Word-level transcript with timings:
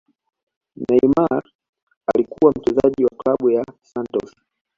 neynar 0.89 1.43
alikuwa 2.15 2.51
mchezaji 2.55 3.03
wa 3.05 3.11
klabu 3.17 3.49
ya 3.49 3.65
santos 3.81 4.33